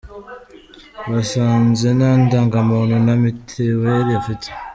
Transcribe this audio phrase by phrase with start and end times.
[1.13, 4.47] Basanze nta ndangamuntu na mitiweri afite.